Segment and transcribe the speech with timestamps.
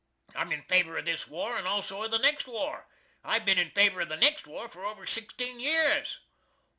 [0.33, 2.87] I'm in favor of this war and also of the next war.
[3.23, 6.19] I've been in favor of the next war for over sixteen years!"